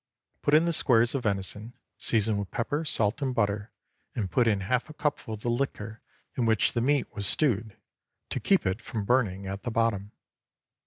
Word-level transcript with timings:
Put 0.41 0.55
in 0.55 0.65
the 0.65 0.73
squares 0.73 1.13
of 1.13 1.21
venison, 1.25 1.73
season 1.99 2.37
with 2.39 2.49
pepper, 2.49 2.83
salt, 2.83 3.21
and 3.21 3.35
butter, 3.35 3.71
and 4.15 4.31
put 4.31 4.47
in 4.47 4.61
half 4.61 4.89
a 4.89 4.95
cupful 4.95 5.35
of 5.35 5.41
the 5.41 5.49
liquor 5.49 6.01
in 6.33 6.47
which 6.47 6.73
the 6.73 6.81
meat 6.81 7.13
was 7.13 7.27
stewed, 7.27 7.77
to 8.31 8.39
keep 8.39 8.65
it 8.65 8.81
from 8.81 9.05
burning 9.05 9.45
at 9.45 9.61
the 9.61 9.69
bottom. 9.69 10.11